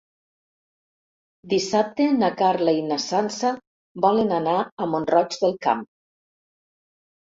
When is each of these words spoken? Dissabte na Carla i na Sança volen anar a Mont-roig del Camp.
Dissabte 1.51 2.07
na 2.15 2.31
Carla 2.41 2.75
i 2.79 2.83
na 2.89 2.99
Sança 3.05 3.55
volen 4.09 4.37
anar 4.43 4.59
a 4.67 4.93
Mont-roig 4.97 5.41
del 5.47 5.59
Camp. 5.71 5.89